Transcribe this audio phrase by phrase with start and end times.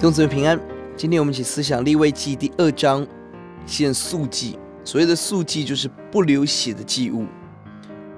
[0.00, 0.58] 弟兄姊妹平安，
[0.96, 3.06] 今天我们一起思想利未记第二章，
[3.66, 4.58] 献素祭。
[4.82, 7.26] 所谓的素祭就是不流血的祭物，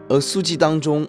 [0.09, 1.05] 而素祭当中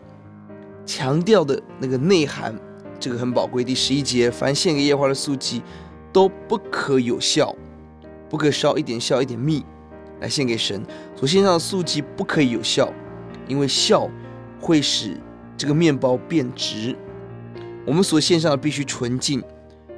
[0.83, 2.59] 强调的那个内涵，
[2.99, 3.63] 这个很宝贵。
[3.63, 5.61] 第十一节，凡献给耶和华的素祭，
[6.11, 7.53] 都不可有酵，
[8.27, 9.63] 不可烧一点酵一点蜜
[10.21, 10.83] 来献给神。
[11.15, 12.91] 所献上的素祭不可以有酵，
[13.47, 14.09] 因为酵
[14.59, 15.15] 会使
[15.55, 16.97] 这个面包变质。
[17.85, 19.39] 我们所献上的必须纯净。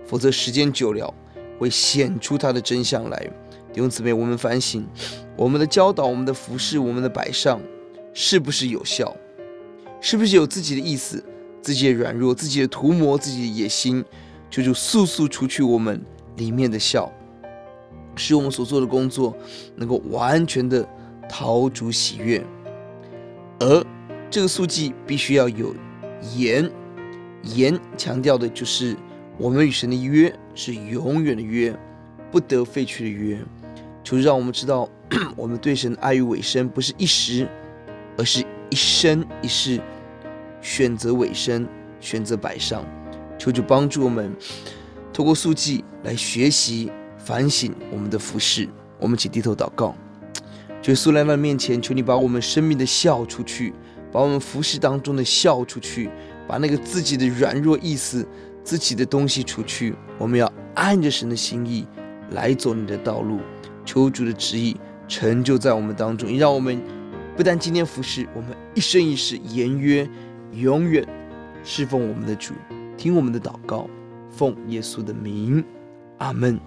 [0.05, 1.13] 否则时间久了，
[1.57, 3.17] 会显出它的真相来。
[3.73, 4.87] 弟兄姊妹，我们反省
[5.35, 7.59] 我们的教导、我们的服饰、我们的摆上，
[8.13, 9.13] 是不是有效？
[9.99, 11.21] 是不是有自己的意思、
[11.61, 14.05] 自己的软弱、自己的图谋、自己的野心，
[14.49, 16.01] 就就速速除去我们
[16.37, 17.11] 里面的笑，
[18.15, 19.35] 使我们所做的工作
[19.75, 20.87] 能够完全的
[21.27, 22.41] 讨主喜悦。
[23.59, 23.85] 而
[24.29, 25.75] 这个素祭必须要有
[26.35, 26.69] 盐，
[27.43, 28.95] 盐强调的就是。
[29.37, 31.77] 我们与神的约是永远的约，
[32.31, 33.37] 不得废去的约。
[34.03, 34.89] 求让我们知道，
[35.35, 37.47] 我们对神的爱与委身不是一时，
[38.17, 39.81] 而是一生一世。
[40.61, 41.67] 选择委身，
[41.99, 42.85] 选择摆上。
[43.37, 44.33] 求主帮助我们，
[45.11, 48.67] 透过素祭来学习反省我们的服事。
[48.97, 49.93] 我们一起低头祷告，
[50.81, 53.73] 就苏来到面前，求你把我们生命的笑出去，
[54.11, 56.09] 把我们服事当中的笑出去，
[56.47, 58.25] 把那个自己的软弱意思。
[58.66, 61.88] 自己的东西除去，我们要按着神的心意
[62.32, 63.40] 来走你的道路，
[63.85, 64.75] 求主的旨意
[65.08, 66.81] 成就在我们当中，也让我们
[67.38, 70.09] 不但今天服侍，我们一生一世言约
[70.52, 71.08] 永远
[71.63, 72.56] 侍奉我们的主，
[72.97, 73.88] 听我们的祷告，
[74.31, 75.63] 奉耶稣的名，
[76.18, 76.59] 阿门。